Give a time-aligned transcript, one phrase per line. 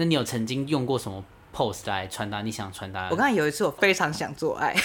[0.00, 1.22] 那你有曾经用过什么
[1.54, 3.08] pose 来传达你想传达？
[3.10, 4.74] 我刚才有一次我非常想做爱，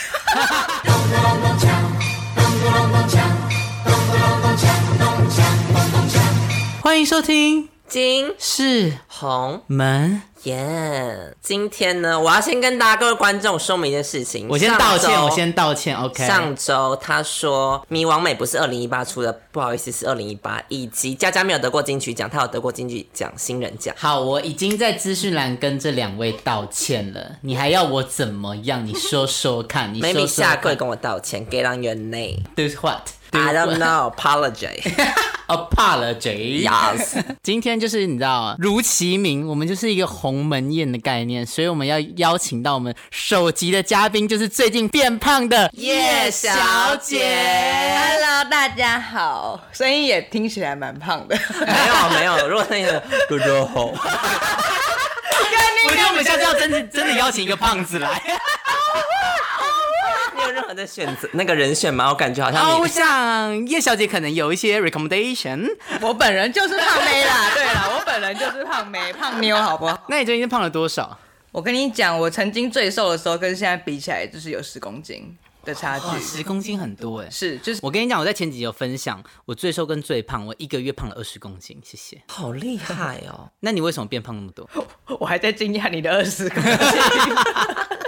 [6.82, 10.22] 欢迎收听金是红门。
[10.44, 14.48] 耶今天呢，我要先跟大家各位观众说明一件事情。
[14.48, 16.26] 我先道歉，我先道歉，OK。
[16.26, 23.96] 上周他说迷王美不是二零一八出的，不好意思是二零一八，以及佳佳没有得过金曲奖，他有得过金曲奖新人奖。
[23.98, 28.86] 好，我已经在资讯栏跟这两位道歉了，你还要我怎么样？
[28.86, 30.76] 你说说看，你说 maybe 说下跪。
[30.76, 32.44] 跟我道歉，get on your name。
[32.56, 33.10] Do what?
[33.46, 34.88] I don't know, apologize.
[35.48, 36.64] Apology.
[36.64, 37.22] Yes.
[37.44, 46.50] 今天就是你知道，如其名，我们就是一个鸿门宴的概念，所以我们要邀请到我们首集的嘉宾，就是最近变胖的叶小
[46.96, 47.20] 姐。
[47.96, 51.38] Hello，大家好，声音也听起来蛮胖的。
[51.60, 53.98] 没有没有，如果那个嘟嘟吼，我
[55.92, 58.22] 觉得我们下次要真的真的邀请一个胖子来。
[60.56, 62.10] 任何的选择那个人选吗？
[62.10, 65.68] 我感觉好像哦，我你想叶小姐可能有一些 recommendation。
[66.02, 70.06] 我本人就是胖妹啦， 对啦，我本人就是胖妹、胖妞，好不好？
[70.08, 71.18] 那你最近胖了多少？
[71.52, 76.20] 我跟你讲，我曾经最瘦的时候跟现在比起来，就是有十公斤的差，距。
[76.20, 77.30] 十公斤很多哎。
[77.30, 82.22] 是，就是我跟你讲，我在前几集有分享，我最瘦跟最胖，我一个月胖了二十公斤，谢谢。
[82.28, 83.50] 好厉害哦。
[83.62, 84.70] 那你为什么变胖那么多？
[85.20, 86.74] 我还在惊讶你的二十公斤，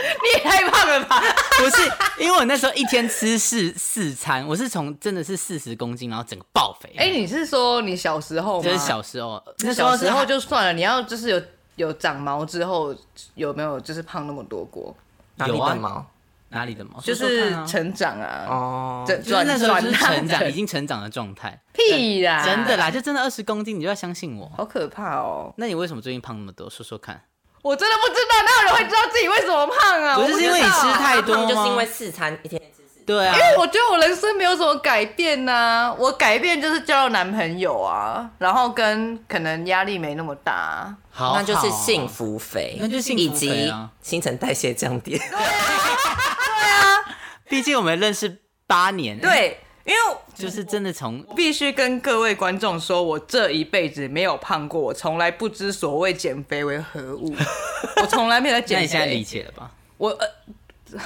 [0.23, 1.21] 你也太胖了吧？
[1.59, 1.91] 不是，
[2.23, 6.93] 因为我那时候一天吃四四餐，我是从真的是四十公斤，然后整个爆肥。
[6.97, 8.63] 哎、你是说你小时候吗？
[8.63, 11.41] 就是小时候，那时候是小时候就算了，你要就是有
[11.75, 12.95] 有长毛之后，
[13.35, 14.95] 有没有就是胖那么多过？
[15.35, 16.05] 哪里有啊的毛？
[16.49, 16.99] 哪里的毛？
[17.01, 21.61] 就是成长啊，哦，这就是那时候是成长，已经成长的状态。
[21.73, 24.49] 屁啦，真的啦，就真的二十公斤，你就要相信我。
[24.55, 25.53] 好可怕哦！
[25.57, 26.69] 那你为什么最近胖那么多？
[26.69, 27.21] 说说看。
[27.61, 30.15] 我真的不知道，哪有人会知道自己为什么胖啊？
[30.15, 31.45] 不是因为你吃太多吗？
[31.49, 33.01] 就是因为四餐一天吃四。
[33.05, 42.07] 对啊因，为我觉得我人生没有什么改变呐、我改变就是交到男朋友啊，然后跟可能压力没那么大啊、好，那就是幸。
[42.07, 45.17] 福肥，那就是幸福肥以及啊新陈代谢降低。
[45.17, 46.99] 对啊
[47.49, 49.99] 毕竟我们认识八年，，对，因为
[50.35, 57.33] 就是真的从必须跟各位观众说，我这一辈子没有胖过，我从来不知所谓减肥为何物，
[58.01, 59.23] 我从来没有在那减你现在理。
[59.23, 59.71] 解了吧？
[59.97, 60.27] 我呃，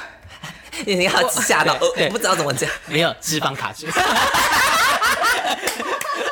[0.86, 3.86] 你你要吓到，我不知道怎么讲，没有脂肪卡住，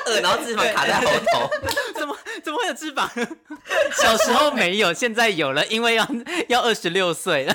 [0.07, 1.47] 呃，然后脂肪卡在喉头。
[1.95, 3.07] 怎么怎么会有脂肪？
[4.01, 6.07] 小时候没有，现在有了，因为要
[6.47, 7.53] 要二十六岁了。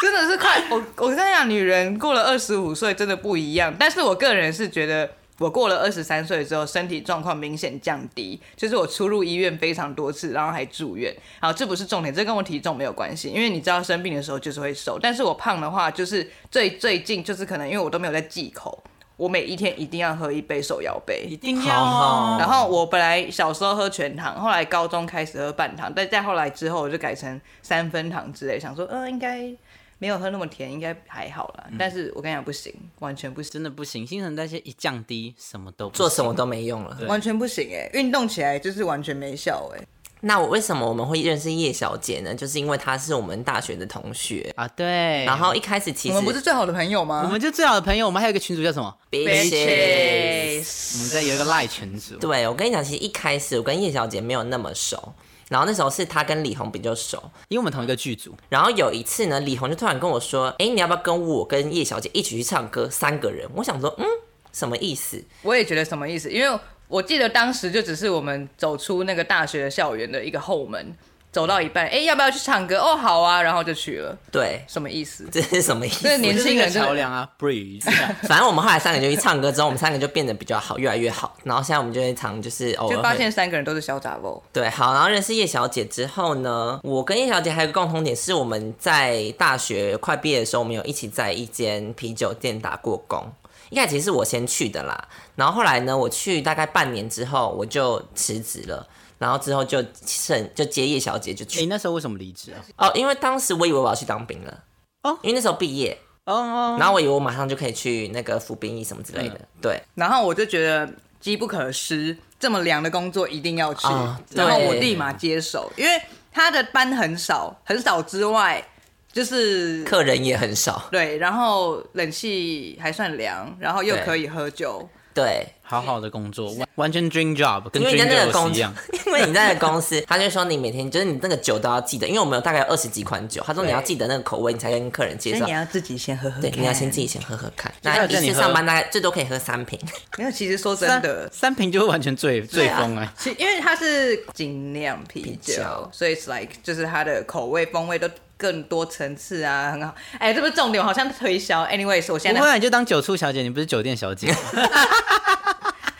[0.00, 3.74] 真的是快，我我跟你讲，女人过了二十五岁真的不一样。
[3.78, 11.14] 但是我个人是觉得，我过了二十三岁之后，身体状况明显降低，就是我出入医院非常多次，然后还住院。
[11.40, 14.98] 好，这不是重点，这跟我体重没有关系，因为你知道生病的时候就是会瘦。
[15.00, 18.82] 但是我胖的话，就是最最近就是可能因为我都没有在忌口，
[19.16, 29.52] 我每一天一定要喝一杯手摇杯，一定要哦然后我本来小时候喝全糖，后来高中开始喝半糖，但再后来之后我就改成三分糖之类，想说呃应该
[29.98, 31.66] 没有喝那么甜，应该还好啦。
[31.78, 36.98] 但是我跟你讲不行，完全不行，真的不行，新陈代谢一降低，什么都不行做什么都没用了。
[37.06, 39.84] 完全不行哎、运动起来就是完全没效哎、
[40.20, 42.34] 那我为什么我们会认识叶小姐呢？
[42.34, 44.52] 就是因为她是我们大学的同学。
[44.56, 44.66] 啊。
[44.68, 47.22] 对，然后一开始其实我实们不是最好的朋友吗？
[47.24, 50.94] 我们就最好的朋友，我们还有一个群主叫什么？bitches。
[50.94, 52.16] 我们在有一个赖群主。
[52.16, 55.12] 对，我跟你讲，其实一开始我跟叶小姐没有那么熟，
[55.48, 57.22] 然后那时候是他跟李红比较熟。
[57.48, 62.88] 因为我们同一个剧组，然后有一次呢，李红就突然跟我说：“哎，你要不要跟我跟叶小姐一起去唱歌？
[62.90, 64.04] 三个人。”我想说，嗯，
[64.52, 65.22] 什么意思？
[65.42, 70.94] 我也觉得什么意思，因为我记得当时就只是我们走出那个大学的校园的一个后门，
[71.30, 72.78] 走到一半，哎、要不要去唱歌？
[72.78, 75.28] 哦，好啊，然后就去了，对，什么意思？
[75.30, 76.02] 这是什么意思？
[76.02, 77.84] 这年轻人桥梁啊，breeze。
[78.26, 81.36] 反正我们后来三个就去唱歌之后，我们三个就变得比较好，越来越好。
[81.44, 84.42] 然后现在我们就会常就是偶尔就发现三个人都是小杂货。
[84.52, 93.30] 对，好，然后认识叶小姐之后呢，我跟叶小姐还有个共同点是我们在大学快毕业的时候，我们有一起在一间啤酒店打过工。
[93.70, 98.86] 一开始其实是我先去的啦，然后后来呢，我去大概半年之后我就辞职了，
[99.18, 102.86] 然后之后就剩就接叶小姐就你去那时候为什么离职啊？
[102.86, 104.64] 哦，因为当时我以为我要去当兵了
[105.02, 105.18] 哦。
[105.22, 110.88] 因为那时候毕业，哦哦，然后我以为我马上就可以去那个服兵役什么之类的，对，然后我就觉得
[111.20, 116.00] 机不可失，这么凉的工作一定要去，啊然后我立马接手，因为
[116.30, 118.64] 他的班很少，很少之外，
[119.12, 128.74] 就是客人也很少，对，然后冷气还算凉，然后又可以喝酒，对，好好的工作，完完全 dream job，跟你在 dream 那个公一样。
[129.06, 135.56] 因为你在那个公司，他就说你每天就是你那个酒都要记得，因为我们有大概有二十几款酒，他说你要记得那个口味，你才跟客人介绍所以你。
[135.58, 137.72] 要自己先喝喝对，看你要先自己先喝喝看。
[137.82, 139.78] 那一次上班大概最多可以喝三瓶。
[140.16, 143.12] 没有，其实说真的，三瓶就会完全醉醉疯了。
[143.18, 149.94] 其因为它是精酿啤啤酒酒，所以 it's like 就是它的口味风味都更多层次啊，很好。
[150.18, 151.64] 哎，这不是重点，我好像推销。
[151.66, 154.32] Anyways，我现在不会啊，你就当酒醋小姐，你不是酒店小姐。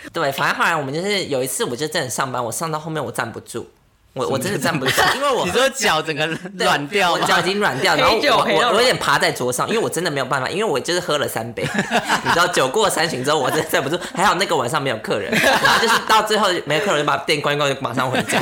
[0.13, 3.69] 对，反正后来我们就是有一次，我就真的上班，我上到后面我站不住，
[4.15, 7.19] 我我真的站不住，因为我 你说脚整个对软掉吗？
[7.23, 11.63] 我脚已经软掉，然后我我我有点趴在桌上，因为我真的没有办法，因为我就是喝了三杯，
[12.25, 18.39] 你知道酒过三巡之后，我真的站不住，还好那个晚上没有客人，然后就是到最后没有客人就把店关一关，就马上回家，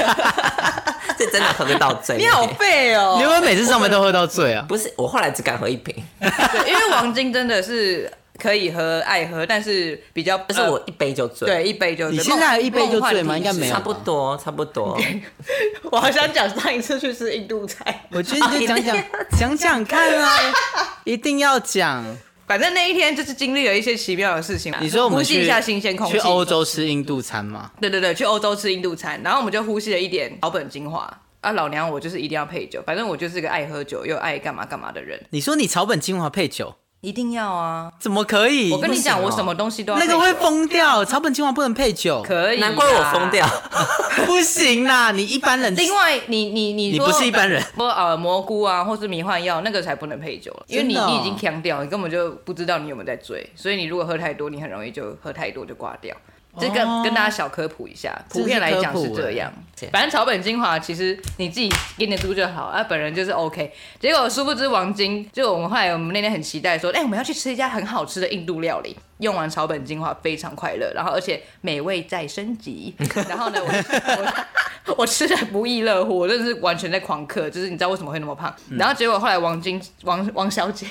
[1.18, 2.16] 这真的喝不到醉。
[2.16, 4.64] 你好废哦你会不会每次上班都喝到醉啊？
[4.68, 14.98] 不是，我后来只敢喝一瓶，对，因为王晶真的是可以喝、爱喝，但是比较但是我一杯就醉，对一杯就你现在一杯就醉吗应该没有差不多差不多。
[15.90, 19.04] 我好想讲上一次去吃印度菜， 我觉得你就讲讲
[19.38, 20.38] 讲讲看啊，
[21.04, 22.04] 一定要讲。
[22.46, 24.78] 反正那一天就是经历了一些奇妙的事情啦。
[24.80, 27.72] 你说我们去呼吸一下新鲜空气，去欧洲吃印度餐吗？
[27.80, 31.12] 对对对，去欧洲吃印度餐，然后我们就呼吸了一点草本精华。
[31.40, 37.92] 啊，老娘我就是一定要配酒，反正我就是个爱喝酒又爱干嘛干嘛的人，你说你草本精华配酒，一定要啊！
[38.00, 38.72] 怎么可以？
[38.72, 43.46] 我跟你讲，我什么东西都要那个会疯掉，草本精华不能配酒，可以，难怪我疯掉。
[44.26, 45.12] 不行啦！
[45.12, 56.16] 你一般人另外，你你你你不是一般人，不呃蘑菇啊，或是迷幻药，那个才不能配酒了，因为你哦你已经呛掉，你根本就不知道你有没有在醉，所以你如果喝太多，你很容易就喝太多就挂掉。
[56.58, 59.88] 这个哦跟大家小科普一下，普遍来讲是这样欸。
[59.92, 61.68] 反正草本精华其实你自己
[61.98, 63.72] 给你的猪就好，啊，本人就是 OK。
[64.00, 68.96] 结果殊不知王晶，就我们后来我们那天很期待说，哎、我们要去吃一家很好吃的印度料理。
[69.18, 72.94] 用完草本精华非常快乐，然后而且美味再升级。
[73.28, 74.34] 然后呢，我
[74.92, 78.54] 我我吃的不亦乐乎，我真的是完全在狂嗑，就是你知道为什么会那么胖。
[78.70, 80.86] 然后结果后来王晶王王小姐。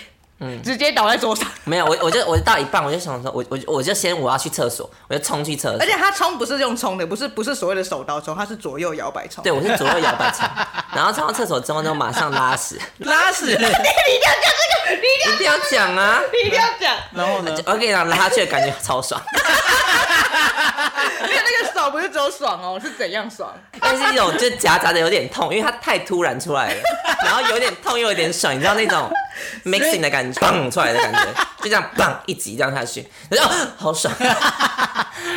[0.64, 5.86] 直接倒在桌上，没有，我我就我就到一半，我就想说，我我我就先我要去厕所，我就冲去厕所而。
[5.86, 9.44] 且他冲不是用冲的，不是不是所谓的手刀冲，他是左右摇摆冲。
[9.44, 10.46] 对，我是左右摇摆冲，
[10.94, 13.58] 然后冲到厕所之后就，马上拉屎， 拉屎，你一
[15.38, 16.22] 定要讲啊！
[16.32, 17.56] 你一定要讲，然后呢？
[17.66, 19.20] 我跟你讲，拉下去的感觉超爽，
[21.24, 23.52] 因为那个手不是只有爽哦，是怎样爽？
[23.80, 26.82] 但是一种就夹杂的有点痛，因为它太突然出来了，
[27.24, 29.10] 然后有点痛又有点爽，你知道那种
[29.66, 31.26] mixing 的感觉， 砰出来的感觉，
[31.64, 34.14] 就这样砰一集这样下去，然后哦 好爽。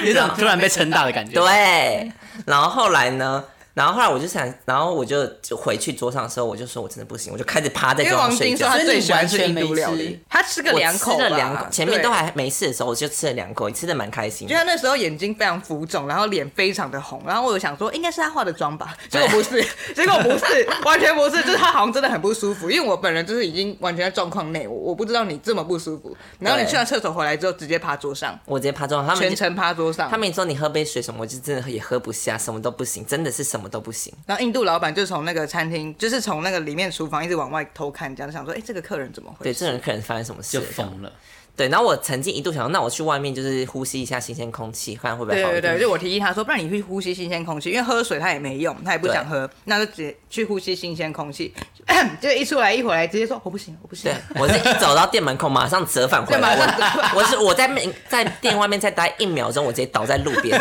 [0.02, 1.40] 有一种突然被撑大的感觉。
[1.40, 2.12] 对，
[2.46, 3.42] 然后后来呢？
[3.78, 8.66] 然后后来我就想，然后我就就回去桌上的时候，我就说我真的不行，我就开始趴在因为桌上睡觉。
[8.68, 8.84] 王晶说。
[8.84, 10.08] 他最喜欢吃印所以你完全没度料理。
[10.08, 12.08] 吃，他吃个两口吧，吃了两口，前面都。
[12.18, 14.58] 还没事的时候，我就吃了两口，吃的蛮开心就的。
[14.58, 19.64] 他那时候眼睛非常浮肿，然后脸非常的红，然后我就想说应该是他化的妆吧， 结果不是，
[19.94, 34.12] 结果不是，完全不是，就是他好像真的很不舒服，因为我本人就是已经完全在状况内，我我不知道你这么不舒服，然后你去完厕所回来之后直接趴桌上，我直接趴桌上，他们全程趴桌上，他们说你喝杯水什么，我就真的也喝不下，什么都不行，真的是什么都不行。
[34.26, 39.60] 然后印度老板就从那个餐厅，就是从那个里面厨房一直往外偷看，这样想说，哎、这个客人怎么回对，事？
[39.60, 41.12] 这人客人发生什么事就疯了。
[41.56, 45.62] 对，然后我曾经一度想说，那我去外面就是呼吸一下新鲜空气，看会不会好一点。
[45.62, 51.52] 对对对，就我提议他说，不然你去呼吸新鲜空气，因为喝水他也没用，他也不想喝，那就直接去呼吸新鲜空气。
[52.20, 56.56] 就一出来一回来，直接说我不行，我不行对。，我是一走到店门口，马上折返回对马来。
[56.56, 60.56] 上折返我我是我在面在店外面再待一秒钟，我直接倒在路边，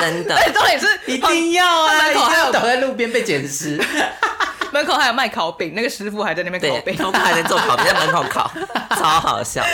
[0.00, 0.34] 真的。
[0.52, 2.02] 重点是一定要啊！
[2.02, 3.80] 门口还有倒在路边被捡尸。
[4.72, 8.50] 门口还有卖烤饼，那个师傅还在那边烤对，饼，他还在做烤饼，在门口烤，
[8.96, 9.64] 超好笑。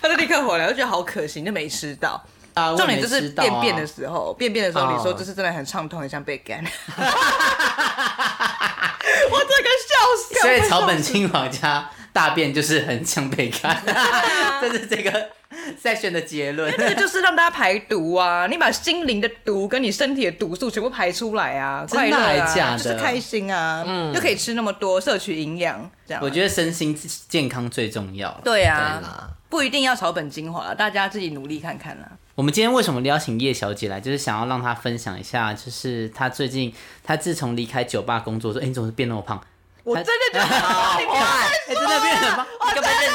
[0.00, 2.22] 他就立刻回来，我觉得好可惜，就没吃到。
[2.54, 6.62] 啊重点就是便便的，时候，便便的时候，哦你说这是真的很畅通，很像被干。
[9.30, 9.94] 我这个笑
[10.28, 13.80] 死，所以草本精华加大便就是很像被看，
[14.60, 15.30] 这是这个
[15.82, 16.72] section 的结论。
[16.76, 18.46] 这个就是让大家排毒啊！
[18.48, 26.22] 你把心灵的毒跟你身体的毒素全部排出来啊，快乐啊还假的就是开心啊，嗯，又可以吃那么多，摄取营养，这样。
[26.22, 26.98] 我觉得身心
[27.28, 28.40] 健康最重要了。
[28.44, 32.08] 对对啊，啦，不一定要草本精华，大家自己努力看看啦。
[32.40, 36.72] 我们今天为什么邀请叶小姐来，就是想要让她分享一下，就是她最近，
[37.04, 39.38] 她自从离开酒吧工作说，哎、你怎么变那么胖？
[39.84, 41.02] 我真的觉得好坏，
[41.68, 42.46] 哎、真的变很胖？
[42.66, 43.10] 你干嘛认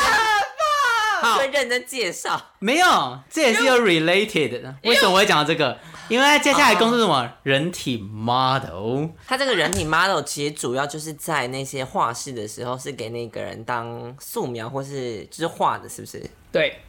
[1.23, 1.37] 真？
[1.39, 2.39] 会 认真介绍。
[2.59, 4.75] 没有，这也是有 related 的。
[4.83, 5.75] 为什么我会讲到这个？
[6.07, 7.27] 因为她接下来工作是什么？
[7.41, 9.07] 人体 model。
[9.25, 16.23] 他这个人体 model 其实主要就是在那些画室的时候，是给那个人当素描或是就是画的，是不是？
[16.51, 16.79] 对。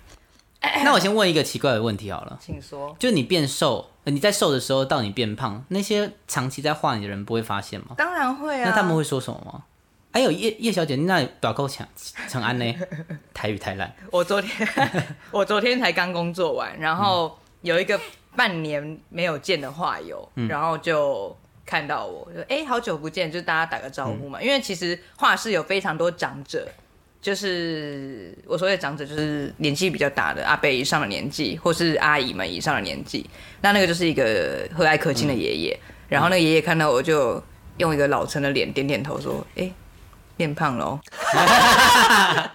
[0.84, 2.94] 那我先问一个奇怪的问题好了，请说。
[2.98, 7.88] 就你变瘦，呃你在瘦的时候到你变胖，那些长期在画你的人不会发现吗？
[7.96, 8.70] 当然会啊。
[8.70, 9.62] 那他们会说什么吗？
[10.12, 11.86] 还有叶叶小姐，你那短扣强
[12.28, 12.74] 长安呢？
[13.34, 14.68] 台语太烂，我昨天
[15.30, 18.00] 我昨天才刚工作完，然后有一个
[18.34, 24.40] 半年没有见的画友，然后就看到我，就哎、好久不见，就大家打个招呼嘛。
[24.40, 26.66] 因为其实画室有非常多长者，
[27.26, 33.28] 就是我所谓的长者，就是年纪比较大的阿伯以上的年纪，或是阿姨们以上的年纪。
[33.62, 35.76] 那那个就是一个和蔼可亲的爷爷，
[36.08, 37.42] 然后那个爷爷看到我就
[37.78, 39.68] 用一个老成的脸点点头说：“哎、
[40.36, 41.00] 变胖了哦。”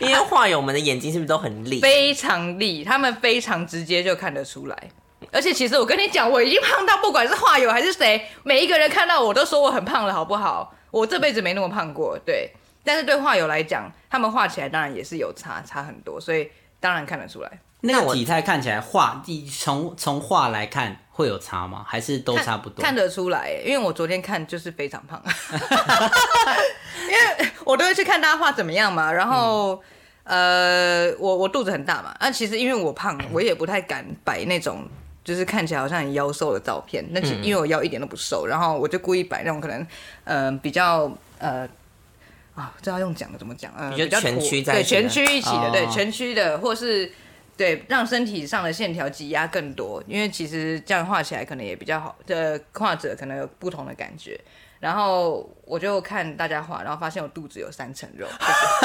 [0.00, 1.78] 因为画友们的眼睛是不是都很利？
[1.80, 4.90] 非常利，他们非常直接就看得出来。
[5.30, 10.74] 而且其实我跟你讲，我已经胖到不管是画友还是谁，每一个人看到我都说我很胖了，好不好？
[10.90, 12.50] 我这辈子没那么胖过，对。
[12.88, 17.60] 但是对画友来讲，他们画起来当然也是有差，差很多，所以当然看得出来。
[17.82, 21.84] 那个体态看起来画，从从画来看会有差吗？
[21.86, 22.82] 还是都差不多？
[22.82, 25.22] 看得出来，因为我昨天看就是非常胖，
[27.04, 29.82] 因为我都会去看大家画怎么样嘛，然后。
[30.30, 34.86] 呃，我我肚子很大嘛，那、其实因为我胖，我也不太敢摆那种
[35.24, 37.02] 就是看起来好像很腰瘦的照片。
[37.12, 39.86] 那其因为我腰一点都不瘦，然后我就故意摆那种可能，
[40.24, 41.66] 呃，比较呃
[42.58, 43.72] 啊，这要用讲的怎么讲？
[43.76, 47.10] 呃，比较全区在一起的全区一起的，对哦全区的，或是
[47.56, 54.38] 对让身体上的线条挤压更多，因为其实这样画起来可能也比较好，的画者可能有不同的感觉。
[54.80, 58.26] 然后我就看大家画，然后发现我肚子有三层肉，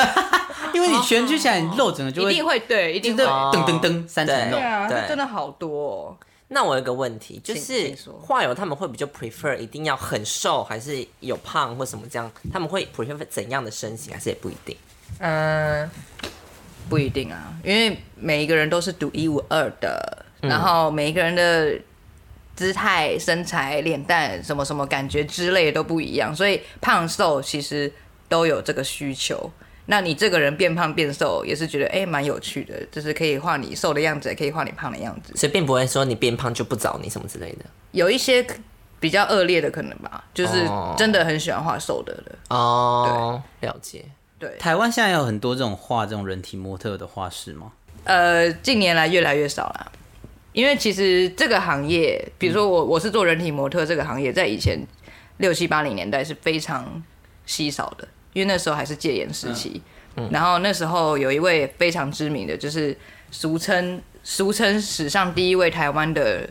[0.73, 3.31] 因为你全区起来，你肉整个就会一定会对，一定就会。
[3.31, 4.61] 噔噔噔三层肉对。
[4.63, 6.17] 啊，真的好多、哦。
[6.53, 12.31] 那我有个问题，就是请说画友他们会比较 prefer 一定要很瘦，还是有胖或什么这样？
[12.51, 14.77] 他们会 prefer 怎样的身形，还是也不一定？
[15.17, 15.89] 嗯，
[16.87, 21.75] 不一定啊，因为每一个人都是独一无二的，嗯然后每一个人的
[22.55, 27.91] 姿态、身材、脸蛋什么什么感觉之类都不一样，所以胖瘦其实
[28.29, 29.51] 都有这个需求。
[29.85, 35.35] 那你这个人变胖变瘦，也是觉得哎蛮、有趣的，就是可以画你瘦的样子，也可以画你胖的样子。
[35.35, 37.65] 所以并不会说你变胖就不找你什么之类的。
[37.91, 38.45] 有一些
[38.99, 42.35] 比较恶劣的可能吧，就是哦真的很喜欢画瘦的的。
[42.49, 44.05] 哦，了解。
[44.39, 47.71] 对，台湾现在有很多这种画这种人体模特的画室吗？
[48.05, 49.91] 呃，近年来越来越少了，
[50.51, 54.85] 因为其实这个行业，比如说我我是做人体模特这个行业，在以前
[55.37, 57.01] 六七八零年代是非常
[57.45, 59.81] 稀少的，因为那时候还是戒严时期。
[60.15, 60.29] 嗯。
[60.31, 62.95] 然后那时候有一位非常知名的，就是
[63.31, 66.49] 俗称俗称史上第一位台湾的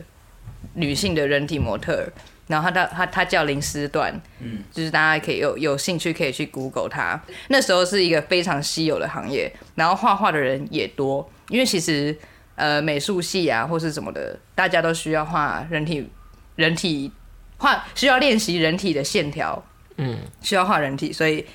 [0.73, 2.07] 女性的人体模特，
[2.47, 7.21] 然后她的她她叫林思段，嗯，就是大家可以有有兴趣可以去 Google 她。
[7.47, 12.15] 那时候是一个非常稀有的行业，然后画画的人也多，因为其实
[12.55, 16.09] 呃美术系啊或是什么的，大家都需要画人体
[16.55, 17.11] 人体
[17.57, 19.63] 画需要练习人体的线条，
[19.97, 21.45] 嗯，需要画人体，所以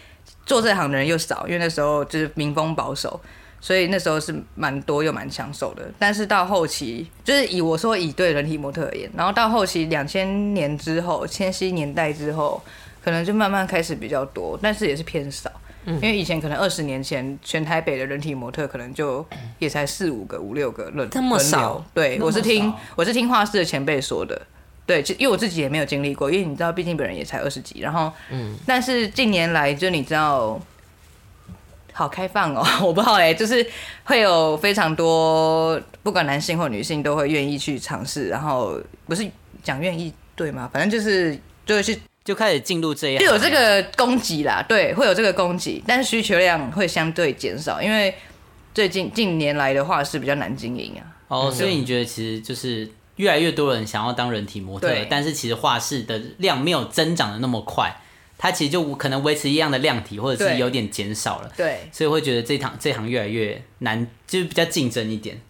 [0.49, 3.21] 做这行的人又少，因为那时候就是民风保守，
[3.61, 5.89] 所以那时候是蛮多又蛮抢手的。
[5.99, 12.61] 但是到后期，就是以我说以对人体模特而言，然后到后期两千年之后，千禧年代之后，
[13.05, 15.51] 可能就慢慢开始比较多，但是也是偏少。
[15.87, 19.25] 因为以前可能二十年前，全台北的人体模特可能就
[19.59, 24.47] 也才四五个、五六个轮这么少对，我是听我是听画室的前辈说的。
[24.89, 30.59] 对，就因为我自己也没有经历过，因为你知道，毕竟本人也才二十几，然后，嗯，但是近年来，就你知道，
[31.93, 33.65] 好开放哦， 我不知道哎，就是
[34.05, 39.31] 会有非常多，不管男性或女性都会愿意去尝试，然后不是
[39.63, 40.71] 讲愿意对吗？
[40.73, 48.15] 反正就是就是就开始进入这样就有这个供给啦，对，会有这个供给，但是需求量会相对减少，因为
[48.73, 51.05] 最近近年来的话是比较难经营啊。
[51.29, 57.95] 哦，所以你觉得其实就是越来越多人想要当人体模特，但是其实画室的量没有增长的那么快，
[58.37, 65.41] 它其实就可能维持一样的量体，或者是有点减少了，对，所以会觉得这行这行越来越难，就是比较竞争一点。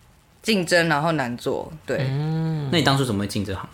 [0.42, 1.98] 竞争然后难做，对。
[2.08, 3.68] 嗯那你当初怎么会进这行？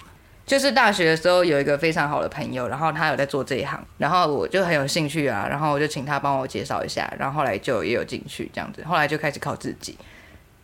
[0.46, 9.96] 就是大学的时候有一个非常好的朋友，然后他有在做这一行，然后我就很有兴趣啊，然后我就请他帮我介绍一下，然后后来就也有进去这样子，后来就开始靠自己，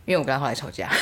[0.05, 0.89] 因为我跟他后来吵架。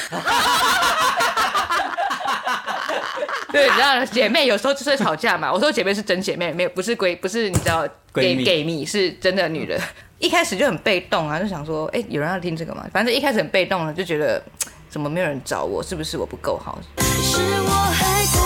[3.52, 5.52] 对，你知道姐妹有时候就是吵架嘛。
[5.52, 9.82] 我说姐妹是真姐妹，没有不是闺，不是你知道给闺蜜给蜜是真的女人。
[10.20, 12.86] 一开始就很被动啊，就想说，哎、有人要听这个吗？
[12.94, 14.42] 反正一开始很被动了，就觉得
[14.90, 16.78] 怎么没有人找我，是不是我不够好？
[17.00, 18.38] 是我还不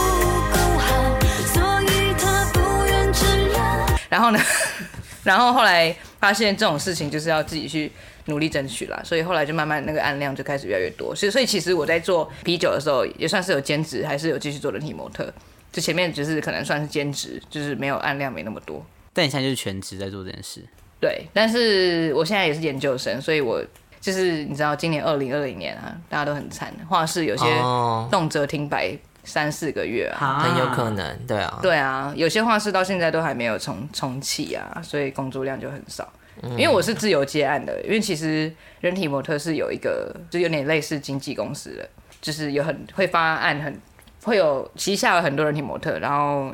[0.53, 3.59] 够好，所以他不愿承认。
[4.07, 4.39] 然后呢，
[5.23, 7.91] 然后后来发现这种事情就是要自己去
[8.25, 11.15] 努力争取啦，所以后来就慢慢那个案量就开始越来越多。
[11.15, 15.31] 所以所以其实我在做啤酒的时候，也算是有兼职，还是有继续做人体模特。
[15.71, 18.85] 就前面只是可能算是兼职，就是没有案量没那么多。
[19.11, 20.63] 但你现在就是全职在做这件事，
[20.99, 23.63] 对，但是我现在也是研究生，所以我
[23.99, 30.39] 就是你知道，今年二零二零年啊，大家都很惨，画室有些哦动辄停摆三四个月啊。
[30.39, 36.11] 很有可能，对啊，对啊，有些画室到现在都还没有重重启啊，所以工作量就很少。
[36.41, 41.87] 因为我是自由接案的，因为其实人体模特是有一个，就有点类似经纪公司的，
[42.21, 43.79] 就是有很会发案，很
[44.23, 46.53] 会有旗下有很多人体模特，然后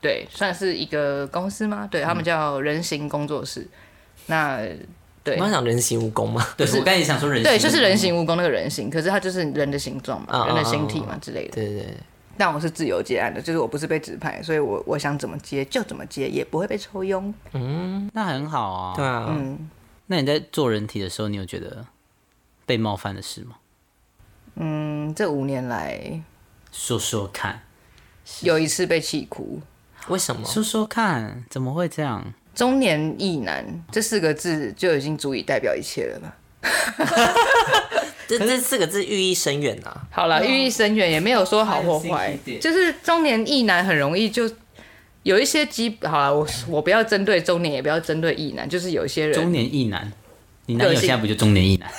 [0.00, 1.86] 对，算是一个公司吗？
[1.90, 3.68] 对他们叫人形工作室。
[4.26, 4.60] 那
[5.22, 11.50] 对我刚想人形蜈蚣嘛，对我刚才也想说人对，就是人形蜈蚣那个人形，可是它就是人的形状嘛，嗯人的形体嘛之类的。
[11.52, 11.96] 对对对，
[12.40, 17.34] 但我是自由接案的，就是我不是被指派，所以我我想怎么接就怎么接，也不会被抽佣。
[17.52, 18.96] 嗯那很好啊。
[18.96, 19.68] 对啊，嗯，
[20.06, 21.84] 那你在做人体的时候，你有觉得
[22.64, 23.56] 被冒犯的事吗？
[24.54, 26.22] 嗯，这五年来
[26.72, 27.60] 说说看，
[28.40, 29.60] 有一次被气哭。
[30.08, 30.42] 为什么？
[30.46, 32.24] 说说看，怎么会这样？
[32.54, 36.34] 中年异男这四个字就已经足以代表一切了吧？
[38.38, 40.02] 这这四个字寓意深远啊。
[40.10, 44.50] 好了，寓意深远，也没有说好或坏就是中年异男很容易就
[45.22, 45.98] 有一些基。
[46.02, 50.12] 好了，我我不要针对中年，也不要针对异男，就是有一些人中年异男，
[50.66, 51.90] 你男友个现在不就中年异男？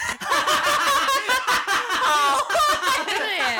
[3.05, 3.57] 对耶，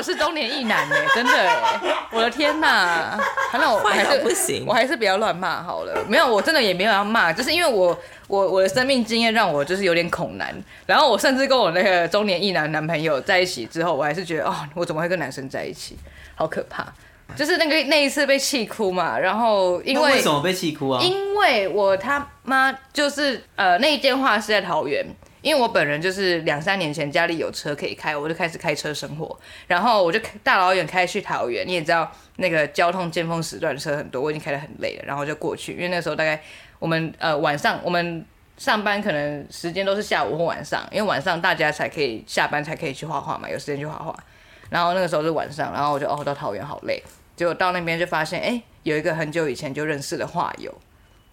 [0.00, 1.78] 我是中年一男呢，真的哎，
[2.10, 3.20] 我的天哪！
[3.52, 6.02] 反正我我还是不行我还是不要乱骂好了。
[6.08, 7.94] 没有，我真的也没有要骂，就是因为我
[8.26, 10.54] 我我的生命经验让我就是有点恐男，
[10.86, 15.98] 然后我甚至跟我那个中年一男男朋友在一起之后，我还是觉得哦，我怎么会跟男生在一起，
[16.34, 16.86] 好可怕。
[17.36, 21.02] 就是那个那一次被气哭嘛，然后因为为什么被气哭啊？
[21.02, 25.04] 因为我他妈就是呃那一间画是在桃园，
[25.42, 36.42] 因为我本人就是两三年前家里有车可以开，我就开始开车生活，然后我就大老远开去桃园，你也知道那个交通尖峰时段车很多，我已经开得很累了，然后就过去，因为那时候大概
[36.78, 38.24] 我们呃晚上我们。
[38.60, 44.14] 上班可能时间都是下午或晚上，因为晚上大家才可以下班才可以去画画嘛，有时间去画画。
[44.68, 47.02] 然后那个时候是晚上，然后我就哦到桃园好累，
[47.34, 50.70] 结果到那边就发现哎有一个很久以前就认识的画友，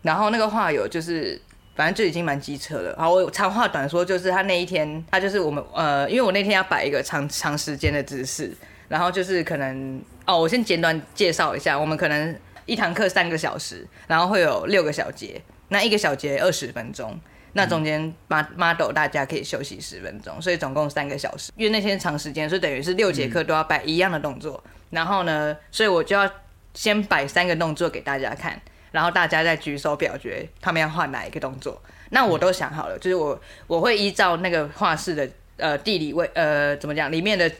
[0.04, 1.42] 然后那个画友就是，
[1.78, 2.96] 反正就已经蛮机车了。
[2.98, 8.52] 好，我长话短说，就是他那一天，他就是我们呃，因为我那天要摆一个长长时间的姿势，
[8.90, 12.36] 然后就是可能哦，我先简短介绍一下，我们可能
[12.66, 17.18] 一堂课三个小时，然后会有六个小节，那一个小节二十分钟。
[17.54, 21.52] 那中间 model 大家可以休息十分钟，所以总共三个小时。
[21.56, 24.64] 因为那天长时间，所以等于是六节课都要摆一样的动作。
[24.92, 26.30] 然后呢，所以我就要
[26.76, 31.82] 先摆三个动作给大家看，然后大家再举手表决他们要画哪一个动作。
[32.10, 37.52] 那我都想好了，就是我我会依照那个画室的呃地理位呃怎么讲里面的。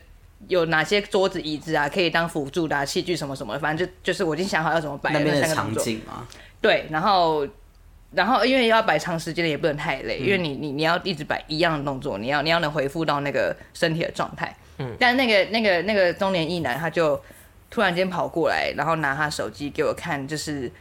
[0.48, 5.48] 有哪些桌子、椅子啊，可以当辅助的、啊、器具什么什么的，反正就就是我已经想好要怎么摆那边的。
[5.48, 6.28] 场景吗？
[6.62, 7.46] 对，然后
[8.12, 14.56] 然后因为要摆长时间的也不能太累，因为你你你要一直摆一样的动作，你要你要能回复到那个身体的状态。
[14.78, 17.20] 嗯，但那个那个那个中年一男他就
[17.72, 20.72] 突然间跑过来，然后拿他手机给我看，就是。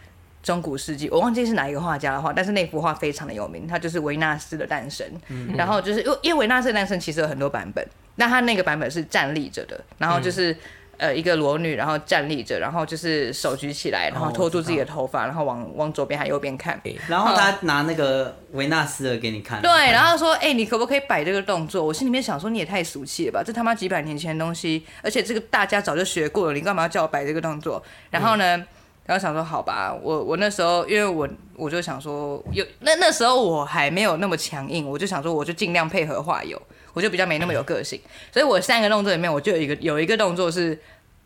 [0.47, 5.05] 中古世纪，我忘记是哪一个画家的画，但是那幅画非常的有名，它就是维纳斯的诞生。
[5.27, 10.57] 嗯然后就是因为因为维纳斯的诞生其实有很多版本，那他那个版本是站立着的，然后就是、
[10.99, 16.81] 呃一个裸女，然后站立着，然后就是手举起来，然后哦拖住自己的头发，然后往往左边还右边看。
[17.09, 21.85] 然后他拿那个维纳斯的给你看，对，然后说，哎、你可不可以摆这个动作？
[21.85, 27.83] 我心里面想说，你也太俗气了吧，这他妈几百年前的东西，而且这个大家早就学过了，你干嘛要叫我摆这个动作？
[28.11, 28.65] 然后呢，
[29.07, 36.61] 然后想说，好吧，我我那时候因为我我就想说，有那那时候我还没有那么强硬，我就想说，我就尽量配合画友，
[36.93, 38.01] 我就比较没那么有个性，
[38.33, 40.79] 所以我三个动作里面，我就有一个有一个动作是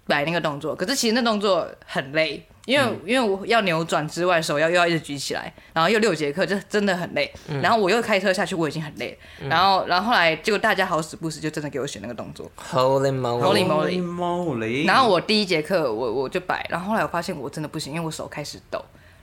[0.07, 2.47] 摆那个动作，可是其实那动作很累。
[2.71, 7.33] 因为、因为我要扭转之外，手要又要一直举起来，然后又六节课，就真的很累。
[7.61, 9.49] 然后我又开车下去，我已经很累了。
[9.49, 12.51] 然后然后后来结果大家好死不死就真的给我选那个动作。
[12.71, 18.81] Holy Holy moly！moly moly，然后我第一节课我我就摆，然后后来我发现我真的不行，因为我手开始抖。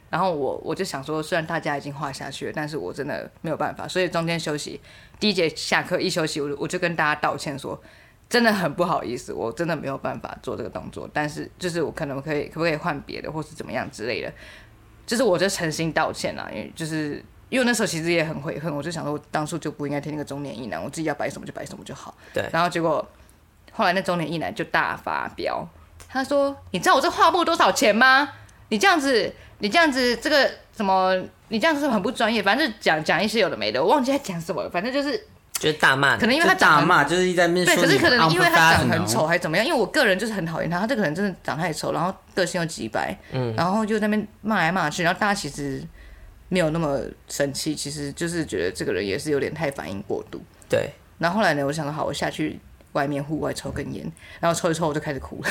[0.10, 4.79] 然后我我就想说，虽然大家已经画下去了，但是我真的没有办法，所以中间休息，
[5.19, 7.77] 第一节下课一休息，我我就跟大家道歉说，
[8.30, 14.32] 真的很不好意思，我真的没有办法做这个动作，但是就是我可能可以可不可以换别的，或是怎么样之类的，
[15.06, 22.13] 就是我就诚心道歉啦，因为就是因为那时候其实也很悔恨，我就想说，我当初就不应该听那个中年一男，我自己要摆什么就摆什么就好。
[22.34, 23.08] 对然后结果
[23.72, 25.66] 后来那中年一男就大发飙，
[26.10, 28.30] 他说：“你知道我这画布多少钱吗？
[28.70, 31.16] 你这样子，你这样子，这个什么
[31.48, 32.44] 你这样是很不专业。
[32.44, 35.28] 反正就讲讲一些有的没的，我忘记他讲什么了，反正就是
[35.60, 39.65] 就是大骂，可能因为他大骂，就是一直在那边对，可是可能因为他长得很丑，还怎么样？
[39.65, 45.84] 因为我个人就是很讨厌他，他这个人真的长太丑，然后个性又极白，嗯，然后就在那边骂来骂去，然后大家其实
[46.50, 50.39] 没有那么生气，其实就是觉得这个人也是有点太反应过度。
[50.70, 52.60] 对，然后后来呢，我想说好，我下去
[52.91, 54.06] 外面户外抽根烟，
[54.39, 55.50] 然后抽一抽我就开始哭了。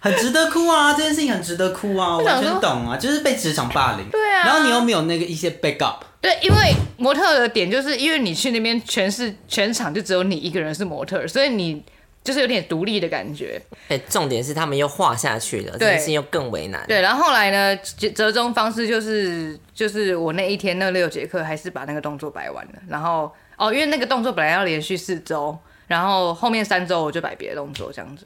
[0.00, 4.08] 很值得哭啊，这件事情很值得哭啊，我完全懂啊，就是被职场霸凌。
[4.10, 11.82] 对啊然后你又没有那个一些 backup，对，因为模特的点就是因为你去那边全是全场就只有你一个人是模特，所以你
[12.22, 13.60] 就是有点独立的感觉。
[13.88, 16.84] 哎、重点是他们又画下去了，这件事情又更为难。
[16.86, 25.58] 对，然后后来呢，折折中方式就是就是我那一天那六节课还是把那个动作摆完了，然后哦，因为那个动作本来要连续四周，
[25.88, 28.24] 然后后面三周我就摆别的动作这样子。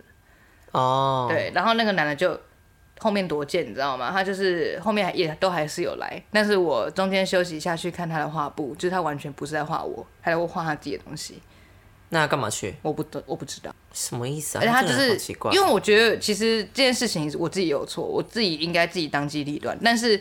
[0.72, 2.38] 哦，，对，然后那个男的就
[2.98, 4.10] 后面多贱，你知道吗？
[4.10, 11.40] 他就是后面还也都还是有来，但是我中间休息一下去看他的画布，就是他完全不是在画我，他在画他自己的东西，
[12.08, 12.74] 那干嘛去？
[12.82, 13.74] 我不懂我不知道。
[13.92, 14.60] 什么意思啊？
[14.62, 20.18] 而且他就是奇怪，因为我觉得其实这件事情我自己有错，我自己应该自己当机立断，但是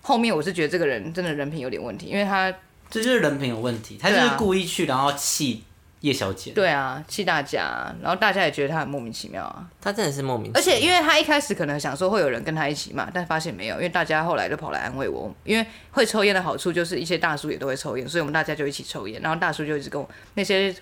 [0.00, 2.50] 后面我是觉得这个人真的人品有点问题，因为他
[2.90, 5.62] 这就是人品有问题，他就是故意去，然后气
[6.02, 6.52] 叶小姐。
[6.52, 9.66] 对啊气大家，然后大家也觉得他很莫名其妙啊。
[9.80, 15.34] 他真的是莫名其妙，而且因为他一开始可能想说会有人跟他一起骂，但发现没有，因为大家后来就跑来安慰我。
[15.44, 19.20] 因为会抽烟的好处就是一些大叔也都会抽烟，所以我们大家就一起抽烟。
[19.22, 20.74] 然后大叔就一直跟我那些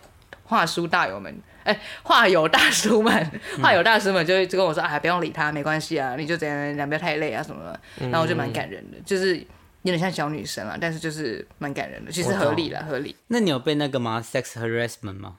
[0.45, 3.31] 画书大友们，哎、画友大叔们，
[3.63, 7.81] 画友大叔们就会就跟我说，哎，不用理他，没关系啊，你就怎样怎样，不要太累啊什么的。
[8.09, 9.41] 然后我就蛮感人的，就是
[9.83, 13.17] 有点像小女生啊，但是就是蛮感人的，其实合理了，合理。
[13.29, 15.37] 那你有被那个吗？sex harassment 吗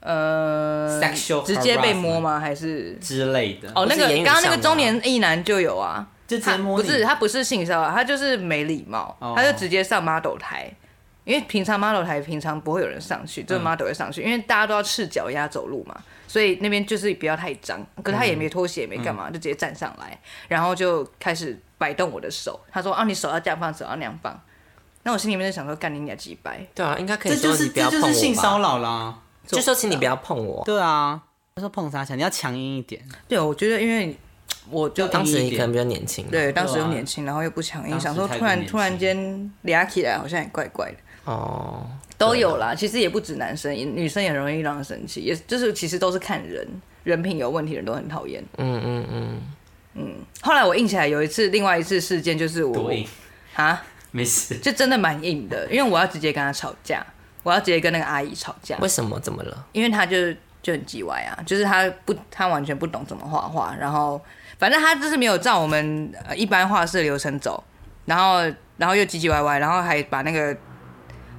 [0.00, 2.38] 呃 Sexual 直接被摸吗？
[2.38, 2.92] 还是？
[3.00, 3.68] 之类的？
[3.74, 10.72] 哦，那个刚刚那个中年一男就有啊，他就直接摸不是他不是性骚扰，他就是没礼貌，哦他就直接上 model 台。
[11.24, 15.94] 因为平常 model 台平常不会有人上去，嗯就是 model 会上去，因为大家都要赤脚丫走路嘛，
[16.26, 17.84] 所以那边就是不要太脏。
[18.02, 20.18] 可是他也没脱鞋，也没干嗯嘛，就直接站上来，
[20.48, 22.60] 然后就开始摆动我的手。
[22.70, 24.38] 他说：“啊，你手要这样放，手要那样放。”
[25.04, 26.60] 那我心里面就想说：“干你俩几掰。
[26.74, 29.18] 对啊，应该可以这就是说你不要这就是碰我骚扰啦。
[29.46, 30.62] 就说请你不要碰我。
[30.66, 31.22] 对啊，
[31.54, 34.14] 他说碰啥墙，你要强硬一点。”对，我觉得因为
[34.70, 40.98] 我就当时你可能比较年轻，，对当时又年轻，然后又不强硬，当时想说突然突然间俩起来，好像也怪怪的。
[41.24, 41.86] 哦，
[42.16, 46.66] 都有啦，其实也不止男生，也女生也容易让人生气，也就是其实都是看人，
[47.04, 48.42] 人品有问题的人都很讨厌。
[48.56, 49.40] 嗯嗯嗯，
[50.40, 53.06] 后来我硬起来有一次，另外一次事件就是我多硬，
[53.54, 54.56] 啊，没事。
[54.58, 57.04] 就真的蛮硬的，因为我要直接跟他吵架，
[57.42, 59.18] 我要直接跟那个阿姨吵架，为什么？
[59.20, 59.66] 怎么了？
[59.72, 60.32] 因为他就
[60.62, 64.20] 就很叽歪啊，就是他不他完全不懂怎么画画，然后
[64.58, 67.62] 反正他就是没有照我们呃一般画室的流程走，
[68.04, 68.40] 然后
[68.76, 70.56] 然后又唧唧歪歪，然后还把那个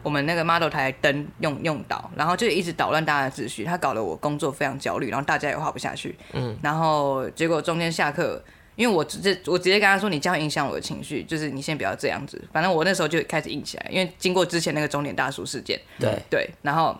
[0.03, 8.43] 我们那个 model 台灯用用倒，然后就一直捣乱大家的秩序，他搞得我工作非常焦虑，然后大家也画不下去，嗯，然后结果中间下课。
[8.75, 12.41] 因为我直接我直接跟他说，你这样影响我的情绪，就是你先不要这样子。
[12.53, 16.97] 反正我那时候就开始硬起来，因为经过之前那个中年大叔事件，对，对，然后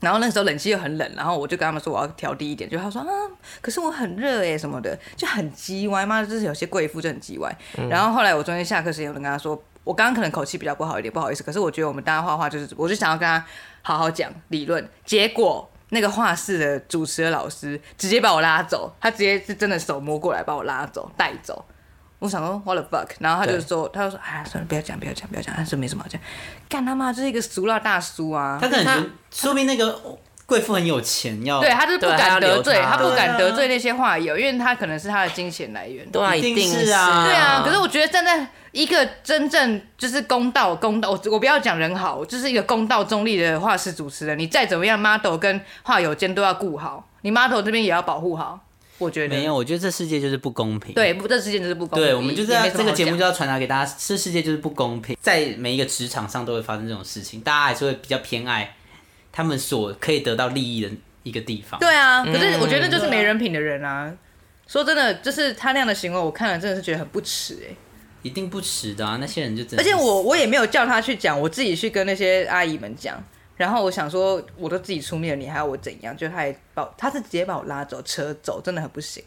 [0.00, 3.08] 然后那时候冷气又很冷，然后我就跟他们说我要调低一点，就他说啊，
[3.60, 7.54] 可是我很热哎什么的，就很叽歪妈，就是有些贵妇就很叽歪。
[7.90, 13.44] 然后后来我中间下课时间，我就跟他说，我刚刚可能口气比较不好一点，不好意思，可是我觉得我们大家画画就是，我就想要跟他
[13.82, 15.68] 好好讲理论，结果。
[15.94, 21.62] 那个画室的主持的老师直接把我拉走，他直接是真的手摸过来把我拉走带走。
[22.18, 26.18] 我想说 what the fuck，然后他就说，他就说，哎呀，算了，不要讲，不要讲，不要讲，他说没什么好讲。
[26.66, 28.56] 干他妈，就是一个俗辣大叔啊！
[28.58, 36.06] 他可能说不定那个贵妇很有钱，要对他就是不敢得罪，留他他不敢得罪那些画友，因为他可能是他的金钱来源。
[36.10, 48.60] 对啊，一定定是啊对啊，可是我觉得站在一个真正就是公道、公道，我我不要讲人好，我就是一个公道中立的画室主持人，你再怎么样，model 跟画友间都要顾好，你 model 这边也要保护好。
[48.98, 49.54] 我觉得没有。
[49.54, 50.94] 我觉得这世界就是不公平。
[50.94, 52.06] 对，不，这世界就是不公平。
[52.08, 58.76] 对，我们就是这个节目就要传达给大家，这世界就是不公平，在每一个职场上都会发生这种事情，大家还是会比较偏爱
[59.32, 60.90] 他们所可以得到利益的
[61.22, 61.80] 一个地方。
[61.80, 64.14] 对啊，可是我觉得就是没人品的人啊。
[64.66, 67.74] 说真的，就是他那样的行为，我看了真的是觉得很不耻哎、
[68.22, 69.78] 一定不耻的啊，那些人就真的。
[69.78, 73.22] 而且我我也没有叫他去讲，我自己去跟那些阿姨们讲。
[73.56, 76.16] 然后我想说，我都自己出面了，你还要我怎样？
[76.16, 79.22] 就他也把他是直接把我拉走，车走，真的很不行。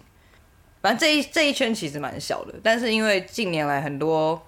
[0.82, 4.42] 反正这一这一圈其实蛮小的，但是因为近年来很多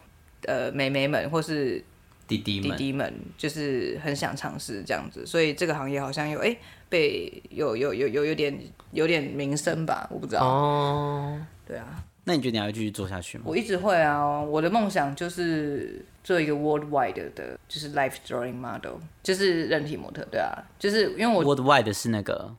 [0.45, 1.83] 呃美眉们或是
[2.27, 6.55] 弟弟们，弟弟们就是很想尝试这样子，所以这个行业好像有哎、
[6.89, 8.59] 被有有有有有点
[8.91, 10.45] 有点名声吧，我不知道。
[10.45, 13.45] 哦，对啊，那你觉得你还会继续做下去吗？
[13.47, 22.53] 我一直会啊，我的梦想就是做一个 worldwide 的，就是 life drawing model，就是人体模特，对啊，就是因为我 Worldwide 是那个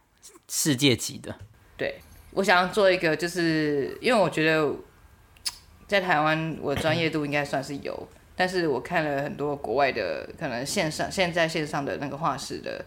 [0.49, 1.35] 世界级的，
[1.77, 2.01] 对。
[2.33, 4.71] 我想要做一个，就是因为我觉得
[5.89, 12.85] 在台湾我的专业度应该算是有，但是我看了很多国外的可能线上现在线上的那个画室的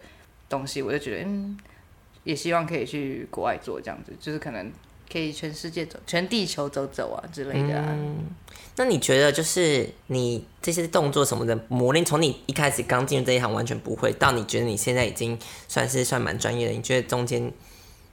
[0.48, 1.58] 东西，我就觉得嗯，
[2.24, 4.72] 也希望可以去国外做这样子，就是可能
[5.12, 7.94] 可以全世界走，全地球走走啊之类的啊。
[8.76, 15.38] 那你觉得就是你这些动作什么的磨练，从你一开始刚进入这一行完全不会，到你觉得你现在已经
[15.68, 17.52] 算是算蛮专业的，你觉得中间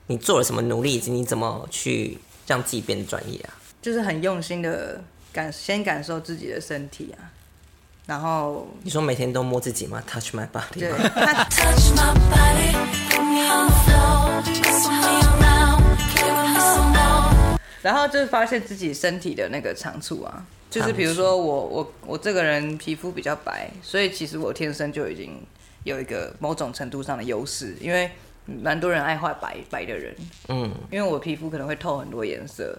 [0.07, 3.55] 你做了什么努力，以及你怎么去让自己变得专业啊？
[3.81, 7.31] 就是很用心的感，先感受自己的身体啊，
[8.07, 10.91] 然后你说每天都摸自己吗？Touch my body 对.
[17.81, 25.41] 然后就是发现自己身体的那个长处啊，就是比如说我我我这个人皮肤比较白，所以其实我天生就已经
[25.85, 28.11] 有一个某种程度上的优势，因为
[28.45, 30.13] 蛮多人爱画白白的人，
[30.49, 32.77] 嗯，因为我皮肤可能会透很多颜色，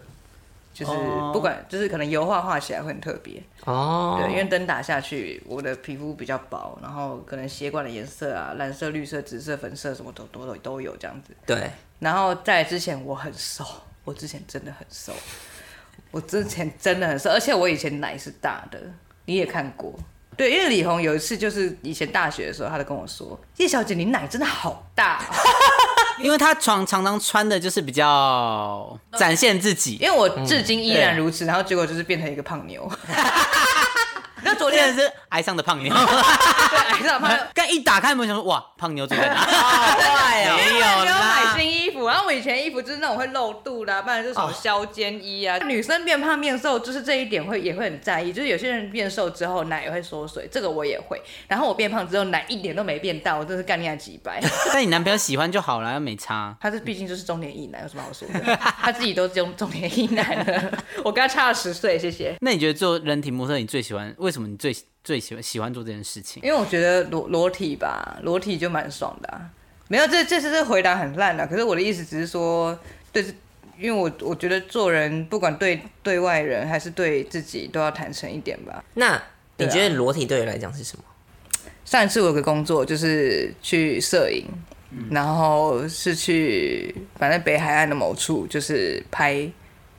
[0.73, 11.35] 就是哦不管就是可能油画画起来会很特别，哦，对，因为灯打下去，我的皮肤比较薄，然后可能血管的颜色啊，蓝色、绿色、紫色、粉色什么都都都都有这样子。
[11.45, 13.65] 对，然后在之前我很瘦，
[14.05, 15.13] 我之前真的很瘦，
[16.11, 18.81] 我之前真的很瘦，而且我以前奶是大的，
[19.27, 19.93] 你也看过。
[20.37, 25.35] 对，因为李红有一次就是以前大学的时候，他就跟我说：“叶小姐，你奶真的好大、哦。
[26.23, 32.91] 因为他常常常穿的就是比较展现自”己，因为我至今依然如此，然后结果就是变成一个胖妞。
[34.43, 37.39] 那昨天是爱上的胖妞，对，爱上的胖妞？
[37.55, 39.35] 刚一打开门想说哇，胖妞坐在哪？
[39.37, 41.80] 坏哦， 没有没有买啦，新衣服，
[42.11, 45.57] 然后我以前衣服就是那种会露肚啦，不然就是什么削肩衣啊。
[45.67, 48.33] 女生变胖变瘦，就是这一点会也会很在意。
[48.33, 51.21] 就是有些人变瘦之后奶也会缩水，这个我也会。
[51.47, 54.41] 然后我变胖之后奶一点都没变大，我真是干练几百。
[54.75, 56.57] 但你男朋友喜欢就好了，又没差。
[56.61, 58.57] 他是毕竟就是中年一男，有什么好说的？
[58.59, 60.73] 他自己都中中年一男了，
[61.05, 62.35] 我跟他差了十岁，谢谢。
[62.41, 64.13] 那你觉得做人体模特，你最喜欢？
[64.19, 66.43] 为什么你最最喜欢喜欢做这件事情？
[66.43, 69.51] 因为我觉得裸裸体吧，裸体就蛮爽的、啊。
[69.91, 72.79] 没有，这这次这回答很烂的、可是我的意思只是说，
[73.13, 73.25] 对，
[73.77, 78.85] 因为我我觉得做人不管对对外人还是对自己，都要坦诚一点吧。
[78.95, 79.21] 那
[79.57, 81.03] 你觉得裸体对你来讲是什么？
[81.85, 84.47] 上一次我有个工作就是去摄影，
[85.11, 89.51] 然后是去反正北海岸的某处，就是拍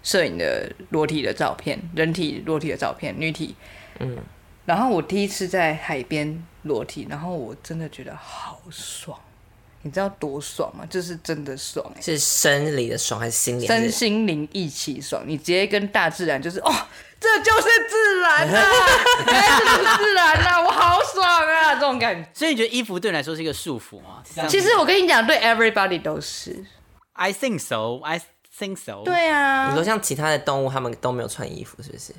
[0.01, 3.53] 摄影的裸体的照片，人体裸体的照片，女体。
[3.99, 4.17] 嗯，
[4.65, 9.19] 然后我第一次在海边裸体，然后我真的觉得好爽，
[9.83, 10.85] 你知道多爽吗？
[10.89, 13.67] 就是真的爽哎、是生理的爽还是心理？
[13.67, 16.71] 还身心灵一起爽，你直接跟大自然就是哦，
[17.19, 18.63] 这就是自然啊，
[19.27, 22.29] 哎 这就是自然啊，我好爽啊，这种感觉。
[22.33, 24.23] 所以你觉得衣服对你来说是一个束缚吗？
[24.47, 26.65] 其实我跟你讲，对 everybody 都是。
[27.13, 28.21] I think so, I
[28.57, 32.13] think so。，对啊你，说像其他的动物，他们都没有穿衣服，是不是？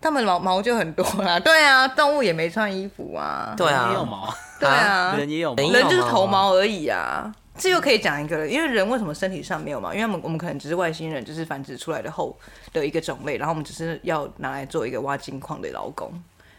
[0.00, 1.38] 他们毛毛就很多啦。
[1.40, 3.54] 对啊，动物也没穿衣服啊。
[3.56, 5.72] 对啊也有啊，毛，对啊， 人也有毛人。
[5.72, 7.32] 人就是头毛而已啊。
[7.58, 9.92] 这又可以讲一个了，因为人为什么身体上没有毛？
[9.92, 12.34] 因为我们我们可能只是外星人，就是繁殖出来的后
[12.72, 16.10] 的一个种类，然后我们只是要拿来做一个挖金矿的劳工。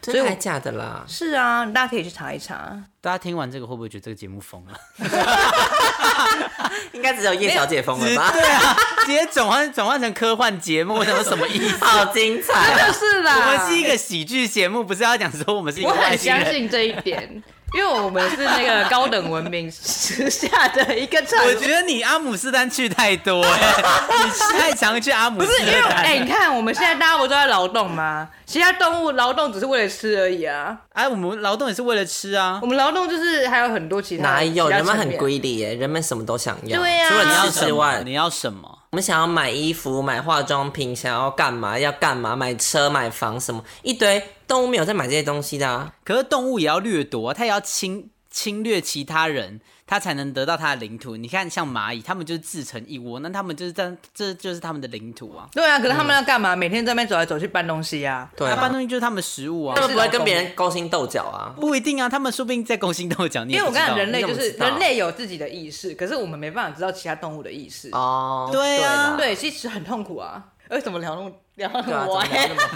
[0.02, 1.04] 所以我真的还假的啦？
[1.06, 2.76] 是啊，大家可以去查一查。
[3.00, 4.72] 大家听完这个会不会觉得这个节目疯了？
[6.92, 8.30] 应该只有叶小姐疯了吧？
[8.32, 11.78] 对啊，直接转换转换成科幻节目，我想说什么意思？
[11.84, 12.92] 好精彩啊！
[12.92, 16.44] 是啦，我们是一个喜剧节目，不是要讲说我们是一我个我很相。
[16.50, 17.42] 信这一点，
[17.74, 21.48] 因为我们是那个高等文明时下的一个产物。
[21.48, 23.74] 我觉得你阿姆斯丹去太多哎、
[24.52, 26.22] 你太常去阿姆斯不是因为 哎、丹。
[26.26, 28.28] 你看我们现在大家不都在劳动吗？
[28.44, 30.76] 其他动物劳动只是为了吃而已啊。
[30.92, 32.66] 哎，我们劳动也是为了吃啊我。
[32.66, 35.74] 们劳动就是还有很多其他哪有人们很层面 greedy 耶？
[35.74, 38.80] 人们什么都想要，对啊除了你要吃之外？，你要什么？
[38.92, 41.78] 我们想要买衣服、买化妆品，想要干嘛？
[41.78, 43.64] 要干嘛，买车、买房什么？
[43.82, 45.94] 一堆，动物没有在买这些东西的啊。
[46.04, 51.18] 可是动物也要掠夺，它也要侵侵略其他人，它才能得到它的领土。
[51.18, 55.46] 你看，像蚂蚁，它们就是自成一窝，那它们就是在这就是它们的领土啊。
[55.52, 56.56] 对啊，可是他们要干嘛？
[56.56, 58.26] 每天在那边走来走去搬东西啊。
[58.34, 59.82] 对啊搬，东西就是它们的食物啊他。
[59.82, 61.52] 们不会跟别人勾心斗角啊。
[61.60, 63.44] 不一定啊，他们说不定在勾心斗角。
[63.44, 67.90] 因为我跟你讲，也不知道人类就是人类有自己的意识，可是我们没办法知道其他动物的意识。
[67.92, 70.42] 哦，对啊对，其实很痛苦啊。
[70.70, 72.26] 为什么聊那么聊那么歪？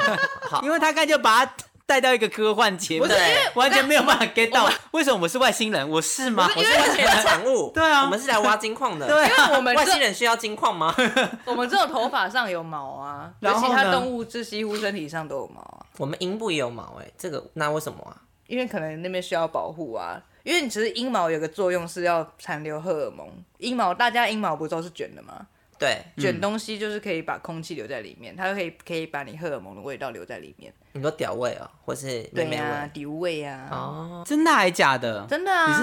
[0.62, 1.52] 因为他刚才就把它
[1.86, 3.06] 带到一个科幻节目，
[3.54, 5.88] 完全没有办法 get 到为什么我们是外星人？
[5.88, 6.50] 我是吗？
[6.56, 7.70] 我是外星人的产物。
[7.72, 9.06] 对啊我们是来挖金矿的。
[9.08, 10.94] 对啊因为我们外星人需要金矿吗？
[11.46, 18.16] 我们这种头发上有毛啊， 其他动物这几乎身体上都有毛啊，我们阴部也有毛哎，这个那为什么啊？
[18.48, 20.20] 因为可能那边需要保护啊。
[20.42, 23.26] 因为其实阴毛有个作用是要残留荷尔蒙，
[23.58, 25.44] 阴毛大家阴毛不都是卷的吗？
[25.78, 30.72] 对，卷东西就是可以把空气留在里面，它可以可以把你荷尔蒙的味道留在里面。
[30.92, 32.90] 你说屌味哦，或是妹妹对呀、味？
[32.94, 35.26] 底味啊，哦，真的还假的？
[35.28, 35.74] 真的啊，你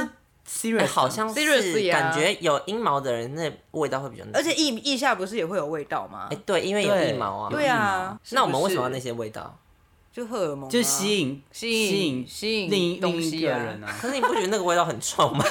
[0.45, 1.33] 是吗好像啊
[1.91, 4.31] 感觉有阴毛的人那味道会比较浓。
[4.33, 6.37] 而且腋腋下不是也会有味道吗哎，？
[6.45, 7.49] 对，因为有对腋毛啊。
[7.49, 9.57] 对啊，那我们为什么要那些味道？
[10.11, 13.97] 就荷尔蒙啊、就吸引吸引引吸引另一另一东西啊个人啊。
[13.99, 15.43] 可是你不觉得那个味道很臭吗？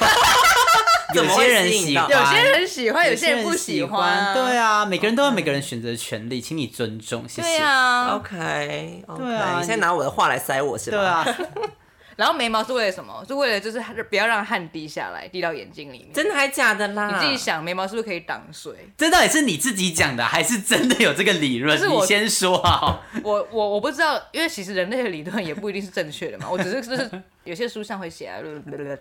[1.15, 4.35] 有些人喜欢，有些人喜欢，有些人不喜喜欢。
[4.35, 7.49] 对，啊，每个人都有每个人选择的权利，请你尊重，谢谢。
[7.49, 8.17] 对啊。
[8.17, 11.25] OK，对啊你现在拿我的话来塞我是吧？
[11.25, 11.39] 对啊，
[12.17, 13.25] 然后眉毛是为了什么？
[13.27, 16.13] 是为了就是不要让汗滴下来，滴到眼睛里面。
[16.13, 17.11] 真的还假的啦？
[17.11, 18.73] 你自己想，眉毛是不是可以挡水？
[18.99, 21.77] 这到底是你自己讲的，还是真的有这个理论？
[21.79, 23.01] 是我你先说啊。
[23.25, 26.47] 我我我不知道，因为其实人类的理论也不一定是正确的嘛。
[26.51, 27.11] 我只是就是
[27.45, 28.39] 有些书上会写啊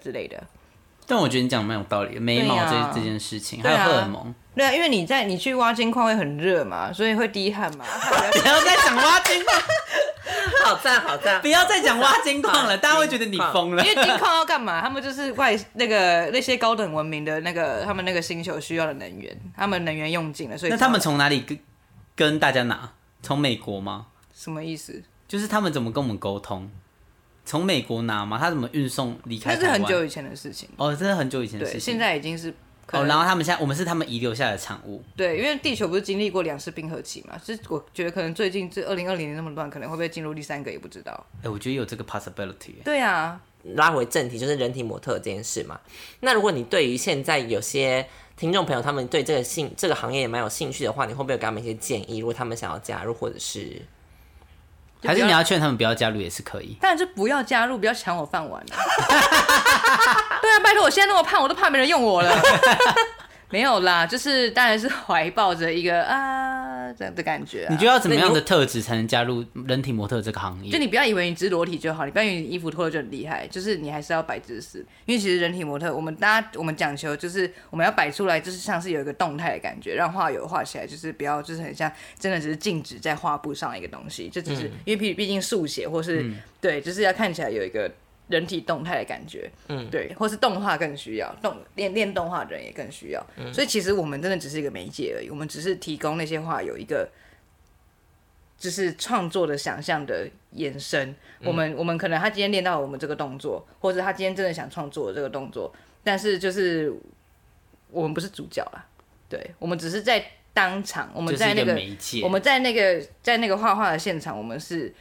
[0.01, 0.41] 之类的。
[1.11, 4.33] 但我觉得你讲的蛮有道理，眉毛这、啊这件事情，还有荷尔蒙。
[4.55, 7.83] 对啊，因为你在你去挖金矿会很热嘛，所以会滴汗嘛。
[8.31, 9.61] 不要再讲挖金矿，
[10.63, 13.93] 好赞好赞，不要再讲挖金矿了，大家会觉得你疯了因。
[13.93, 14.79] 为金矿要干嘛？
[14.79, 21.59] 他们就是外那个那些高等文明的那个他们那个星球需要的能源，他们能源用尽了，所以那他们从哪里跟
[22.15, 22.89] 跟大家拿？
[23.21, 24.05] 从美国吗？
[24.33, 25.03] 什么意思？
[25.27, 26.71] 就是他们怎么跟我们沟通？
[27.51, 28.37] 从美国拿吗？
[28.39, 29.61] 他怎么运送离开台湾？
[29.61, 30.69] 那是很久以前的事情。
[30.77, 31.91] 哦，这是很久以前的事对，情。
[31.91, 32.49] 现在已经是
[32.85, 35.03] 可哦，能然后他们现在我们是他们遗留下来的产物。
[35.17, 41.25] 对，因为地球不是经历过两次冰河期嘛，是我觉得可能最近这二零二零年那么乱，可能会不会进入第三个也不知道。
[41.43, 42.75] 哎、我觉得有这个 possibility 耶。
[42.85, 43.41] 对啊，
[43.75, 45.77] 拉回正题，就是人体模特这件事嘛。
[46.21, 52.19] 那如果你对于现在有些听众朋友，他们对这个兴这个行业也蛮有兴趣的话，你会不会给他们一些建议？
[52.19, 53.81] 如果他们想要加入，或者是
[55.03, 56.77] 还是你要劝他们不要加入也是可以。
[56.79, 58.75] 当然就不要加入，不要抢我饭碗啊！
[60.41, 62.41] 对啊，拜托，我现在那么胖，我都怕没人用我了。
[63.51, 67.67] 没有啦，就是当然是怀抱着一个啊这样的感觉、啊。
[67.69, 70.71] 你觉得要怎么样的特质才能加入人体模特这个行业？
[70.71, 74.79] 就你不要以为你只是裸体就好，你不要以为你衣服脱了就很厉害，就是你还是要摆姿势。
[75.05, 87.91] 因为其实人体模特，我们大家我们讲求就是我们要摆出来，就是像是有一个动态的感觉，让画友画起来就是不要就是很像真的只是静止在画布上一个东西，就只是、因为毕毕竟速写或是、对，就是要看起来有一个。
[88.31, 97.07] 人体动态的感觉，嗯，对，或是动画更需要，动练练动画的人也更需要，所以其实我们真的只是一个媒介而已，我们只是提供那些画有一个
[98.57, 101.13] 就是创作的想象的延伸。
[101.43, 106.93] 我们我们可能他今天练到了我们这个动作，或者他今天真的想创作这个动作，但是就是
[107.89, 108.85] 我们不是主角啦，
[109.27, 111.75] 对，我们只是在当场，我们在那个。
[112.23, 114.93] 我们在那个在那个画画的现场，我们是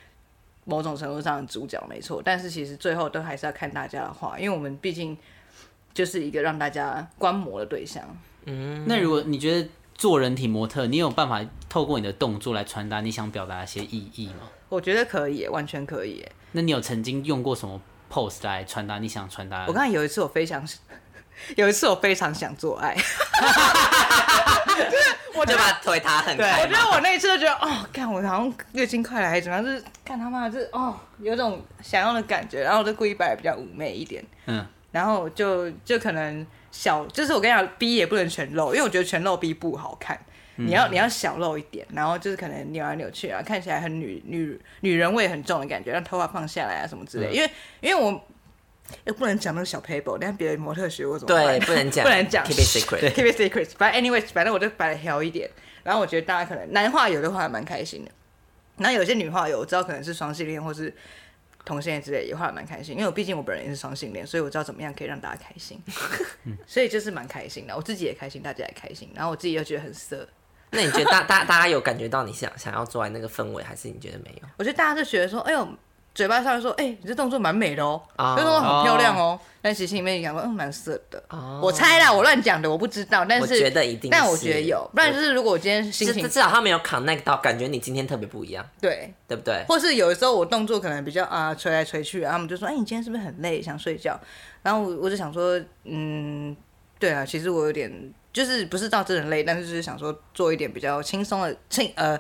[0.65, 2.21] 某种程度上的主角，没错。
[2.25, 5.17] 但是其实最后都还是要看大家的话，因为我们毕竟
[5.93, 8.03] 就是一个让大家观摩的对象。
[8.47, 14.49] 嗯那如果你觉得做人体模特，你有办法透过你的动作来传达你想表达一些意义吗？
[14.69, 16.25] 我觉得可以，完全可以。
[16.53, 19.67] 那你有曾经用过什么 pose 来传达你想传达？
[19.67, 20.67] 我刚才有一次我非常，
[21.57, 22.97] 有一次我非常想做爱，
[25.35, 40.19] 我就把腿打很开我觉得我那一次就觉得，哦，看我好像月经快来还是怎么样，就是看他妈就是哦，有种想要的感觉，然后我就故意摆的比较妩媚一点，嗯，然后就就可能小，就是我跟你讲，B 也不能全露，因为我觉得全露 B 不好看。
[40.57, 47.33] 你要你要小露一点，然后就是可能扭来扭去啊，看起来很女女女人味很重的感觉，让头发放下来啊什么之类。
[47.33, 48.23] 因为因为我
[49.05, 51.59] 又不能讲那个小 paper，等下别人模特学我怎么办？
[51.59, 53.13] 对，不能讲，不能讲 keep it secret。
[53.13, 53.69] keep it secret。
[53.79, 55.51] 反正 anyways，反正我就摆的小一点，
[55.83, 58.11] 然后我觉得大家可能男画友的话还蛮开心的，
[58.77, 60.95] 然后有些女画友我知道可能是双性恋或是
[61.65, 65.83] 同性恋之类，也画的蛮开心，因为我毕竟我本人也是双性恋，所以我知道怎么样可以让大家开心，
[66.67, 70.27] 所以就是蛮开心的，我自己也开心，大家也开心，然后我自己又觉得很色。
[70.73, 74.49] 那你觉得大大大家有感觉到你想想要做爱那个氛围，还是你觉得没有？
[74.57, 75.69] 我觉得大家就觉得说，哎呦，
[76.15, 81.23] 嘴巴上说，哎、你这动作蛮美的哦，哦这动作很漂亮哦，但其实心里面想说，嗯，蛮色的。
[81.63, 89.65] 我猜啦，我乱讲的，我不知道，但是我觉得一定但我觉得有，不然就是如果我今天心至情至少他没有 connect 到，感觉你今天特别不一样，对，对不对？
[89.69, 94.19] 或是有的时候我动作可能比较啊捶来捶去啊，他们就说，哎、你今天是不是很累，想睡觉？
[94.63, 96.55] 然后我我就想说，嗯，
[96.99, 97.91] 对啊，其实我有点
[98.33, 102.19] 就是不是到真的累，但是就是想说做一点比较轻松的轻呃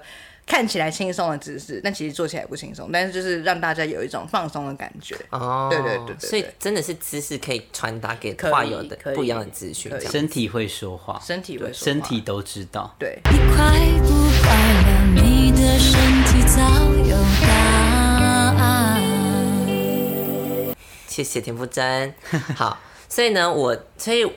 [0.50, 5.16] 看起来轻松的姿势，但其实做起来不轻松，但是就是让大家有一种放松的感觉。
[5.30, 12.92] 哦，对对对对对所以真的是姿势可以传达给画友的不一样的资讯，身体会说话，身体会说话身体都知道。
[12.98, 14.08] 对，你快不
[14.42, 14.56] 快
[15.14, 15.22] 乐？
[15.22, 16.58] 你的身体早
[17.08, 17.48] 有答
[18.58, 19.00] 案。
[21.06, 22.12] 谢谢田馥甄。
[22.56, 22.76] 好，
[23.08, 24.28] 所以呢，我所以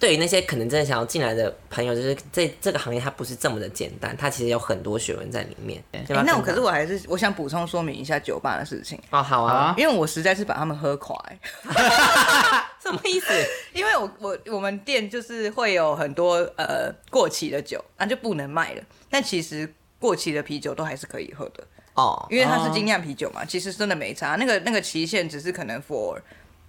[0.00, 5.80] 对于那些可能真的想要进来的朋友，就是这这个行业它不是这么的简单，它其实有很多学问在里面。
[5.92, 11.38] 要不要哎那我可是我还是我想补充说明一下酒吧的事情，哦，好啊，啊因为我实在是把他们喝垮、欸
[12.82, 13.26] 什么意思？
[13.74, 18.82] 因为我我我们店就是会有很多呃过期的酒，那就不能卖了。
[19.10, 24.36] 但其实过期的啤酒都还是可以喝的，哦，因为它是精酿啤酒嘛，其实真的没差。
[24.36, 26.18] 那个那个期限只是可能 for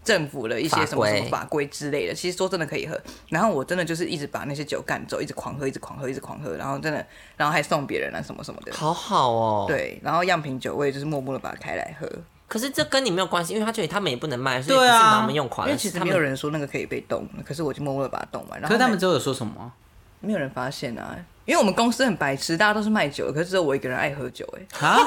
[0.03, 2.99] 政府的一些什么什么法规之类的，其实说真的可以喝。
[3.29, 7.05] 然后我真的就是一直把那些酒干走，一直狂喝，一直狂喝，一直狂喝，然后真的，
[7.37, 8.73] 然后还送别人啊什么什么的。
[8.73, 12.09] 好好哦。，对，然后样品酒我也就是默默的把它开来喝，
[12.47, 15.69] 可是这跟你没有关系，因为他觉得他们也不能卖，所以对啊不是拿他们用垮了。
[15.69, 18.59] 因为其实没有人说那个可以被冻，可是我就默默的把它冻完。
[18.59, 19.71] 然后可是他们之后有说什么？
[20.19, 24.99] 没有人发现啊，因为我们公司很白痴，大家都是卖酒的，可是只有我一个人爱喝酒、哎，啊？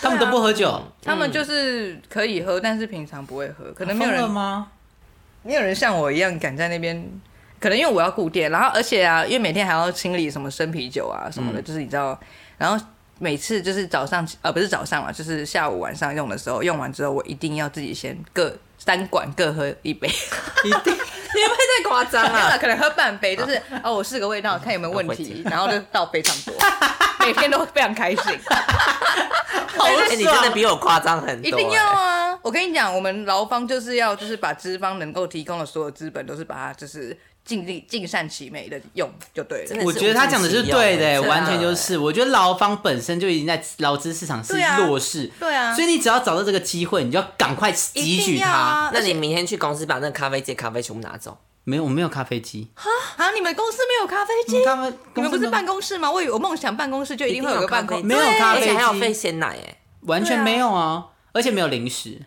[0.00, 4.68] 他们都不喝酒，他们就是可以喝，但是平常不会喝，可能没有人吗？
[5.42, 7.04] 没有人像我一样敢在那边。
[7.60, 12.16] 可能因为我要顾店，然后而且啊，因为每天还要清理什么生啤酒啊什么的，就是你知道，
[12.56, 12.86] 然后
[13.18, 20.08] 每次就是早上呃不是早上啊，就是下午晚上用的时候，用完之后我一定要自己先各三管各喝一杯，
[20.64, 20.94] 一定
[21.34, 22.58] 你会不会太夸张没有啦了？
[22.60, 26.54] 可能喝半杯，就是哦我试个味道看有没有问题，然后就倒非常多，
[27.26, 28.38] 每天都非常开心。
[29.78, 31.48] 哎，你真的比我夸张很多。
[31.48, 32.38] 一定要哎啊！
[32.42, 37.16] 我跟你讲，我们劳方就是要就是把资方能够提供的所有资本，都是把它就是
[37.48, 39.82] 尽力尽善其美的用就对了。
[39.82, 41.96] 我觉得他讲的是对的、完全就是。
[41.96, 48.90] 我觉得劳方本身就已经在劳资市场是弱势，对啊所以你只要找到这个机会，你就要赶快汲取它。
[48.92, 51.38] 那你明天去公司把那个咖啡机咖啡全部拿走。
[51.64, 52.68] 没有，我没有咖啡机，
[53.16, 54.64] 啊，你们公司没有咖啡机？
[54.64, 56.10] 咖啡你们不是办公公室吗？
[56.10, 62.18] 我以为我梦想办公室就一定会有个办公，没有咖啡而且还有机费鲜奶，哎，完全没有啊，而且没有零食。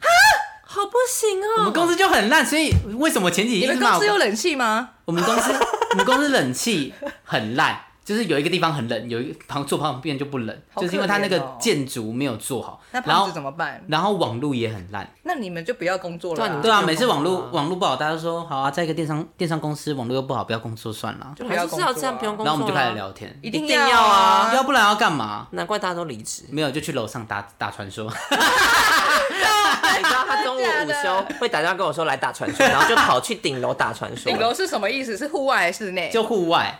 [0.73, 1.47] 好不行哦。
[1.57, 3.99] 我们公司就很烂，所以为什么前几你们天一直骂我？
[3.99, 4.89] 公司有冷气吗？
[5.03, 5.51] 我们公司
[5.91, 6.93] 我们公司冷气
[7.25, 13.83] 很烂，就是有一个地方很冷，有一个旁坐旁边就不冷，好就是因为它那个建筑没有做好，那胖然后子怎么办？
[13.87, 15.07] 然后网路也很烂。
[15.23, 16.59] 那你们就不要工作了啊。
[16.61, 21.33] 对啊每次网络网络不好，大家都说好啊，在一个电商电商公司网络又不好，不要工作算了。
[21.37, 22.45] 就不要工作啊还是要这样，不用工作。
[22.45, 25.47] 然后我们就开始，聊天，一定一定要啊要不然要干嘛？
[25.51, 26.43] 难怪大家都离职。
[26.49, 34.29] 没有就去楼上打打传说， 你知道他中午午休会打电话跟我说来打传说，然后就跑去顶楼打传说。
[34.33, 35.15] 顶楼是什么意思？
[35.15, 36.09] 是户外还是室内？
[36.11, 36.77] 就户外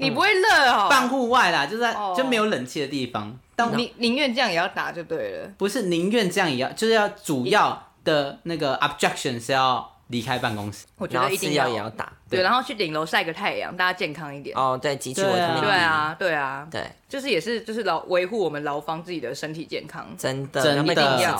[0.00, 0.88] 你不会热哦？
[0.88, 3.36] 办户外啦，就是在哦就没有冷气的地方。
[3.54, 5.50] 但宁宁愿这样也要打就对了。
[5.58, 10.86] 不是宁愿这样也要，就是要主要的那个 objection 是要离开办公室。
[10.96, 12.12] 我觉然后吃得一定要也要打。
[12.30, 14.56] 对，然后去顶楼晒个太阳，大家健康一点。
[14.56, 15.66] 哦，对，汲取维对啊他命 D。
[15.66, 20.06] 对啊，对啊，对，就是也是就是劳维护我们劳方自己的身体健康。
[20.16, 21.36] 真的，真的要。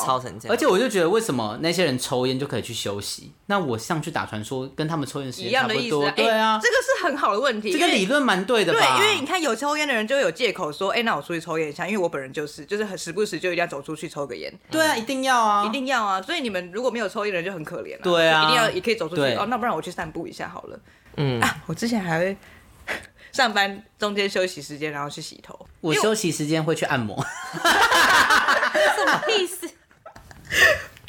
[0.49, 5.75] 而且我就觉得，为什么那些人抽烟就可以去休息，那我上去打传说，跟他们抽烟的时一间差不多。
[5.75, 7.73] 样的意思啊，对啊，哎这个是很好的问题。
[7.73, 16.21] 这个理论蛮对的对，因为你看有抽烟的人就会有借口说，哎、那我出去抽烟一下，因为我本人就是，就是很时不时就一定要走出去抽个烟，对啊，一定要啊，一定要啊。
[16.23, 18.01] 所以你们如果没有抽烟的人就很可怜啊。
[18.03, 19.47] 对啊一定要也可以走出去哦。
[19.47, 20.80] 那不然我去散步一下好了。
[21.23, 22.35] 嗯，啊，我之前还会
[23.31, 25.67] 上班中间休息时间，然后去洗头。
[25.83, 27.15] 我休息时间会去按摩。
[28.97, 29.69] 什么意思？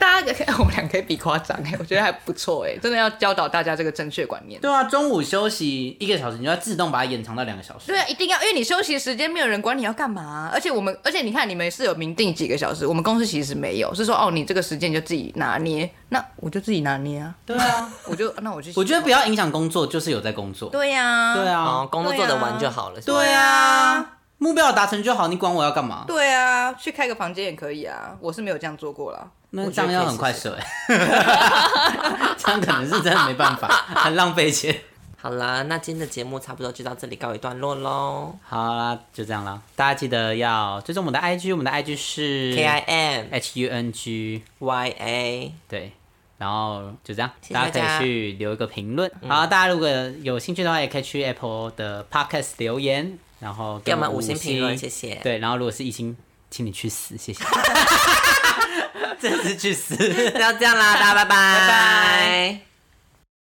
[0.02, 4.60] 大家可以，我们俩可以比夸张哎，我觉得还不错哎，真的要教导大家这个正确观念。
[4.60, 7.86] 对啊，中午休息一个小时，你就要自动把它延长到两个小时。
[7.92, 20.72] 对啊，一定要，因为你休息时间没有人管你要干嘛、而且我们，而且你看你们是有明定几个小时，我们公司其实没有，是说哦，你这个时间你就自己拿捏，那我就自己拿捏啊，对啊， 我就那我就，我觉得不要影响工作，就是有在工作。
[20.72, 23.00] 对呀、对啊哦，，工作做得完就好了。
[23.02, 26.06] 对啊，目标达成就好，你管我要干嘛？
[26.08, 29.28] 对啊，去开个房间也可以啊，我是没有这样做过啦。
[29.52, 30.66] 那这样要很快试试舍哎，
[32.38, 34.76] 这样可能是真的没办法，很浪费钱。
[35.18, 38.36] 好啦，那今天的节目差不多就到这里告一段落喽。
[38.44, 45.94] 好啦，就这样了，大家记得要追踪我们的 IG，我们的 IG 是 K I M H U N G，Y A，对。
[46.38, 49.12] 然后就这样，谢谢大家可大家以去留一个评论。
[49.28, 49.88] 好，大家如果
[50.24, 55.20] 有兴趣的话，也可以去 Apple 的 Podcast 留言，然后五给我们五星评论，谢谢。
[55.22, 56.18] 对，然后如果是一星，
[56.50, 57.44] 请你去死，谢谢。
[59.20, 59.96] 真是去死。
[60.36, 62.71] 那就这样啦，大家拜拜，拜拜。